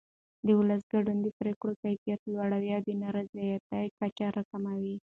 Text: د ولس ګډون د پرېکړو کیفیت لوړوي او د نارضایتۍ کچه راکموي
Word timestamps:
د 0.45 0.47
ولس 0.59 0.83
ګډون 0.93 1.17
د 1.21 1.27
پرېکړو 1.39 1.73
کیفیت 1.83 2.21
لوړوي 2.33 2.71
او 2.77 2.81
د 2.87 2.89
نارضایتۍ 3.01 3.85
کچه 3.99 4.27
راکموي 4.35 4.95